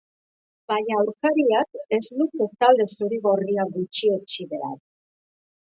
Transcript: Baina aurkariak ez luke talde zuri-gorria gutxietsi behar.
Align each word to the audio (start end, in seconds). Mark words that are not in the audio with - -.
Baina 0.71 0.95
aurkariak 1.01 1.79
ez 1.99 2.01
luke 2.23 2.49
talde 2.65 2.89
zuri-gorria 2.95 3.69
gutxietsi 3.79 4.51
behar. 4.57 4.77